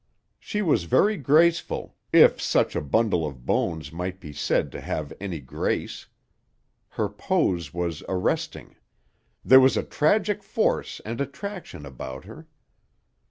She 0.39 0.63
was 0.63 0.85
very 0.85 1.15
graceful, 1.15 1.95
if 2.11 2.41
such 2.41 2.75
a 2.75 2.81
bundle 2.81 3.23
of 3.23 3.45
bones 3.45 3.91
might 3.91 4.19
be 4.19 4.33
said 4.33 4.71
to 4.71 4.81
have 4.81 5.13
any 5.21 5.39
grace. 5.39 6.07
Her 6.89 7.07
pose 7.07 7.71
was 7.71 8.01
arresting. 8.09 8.77
There 9.45 9.59
was 9.59 9.77
a 9.77 9.83
tragic 9.83 10.41
force 10.41 11.01
and 11.05 11.21
attraction 11.21 11.85
about 11.85 12.23
her. 12.25 12.47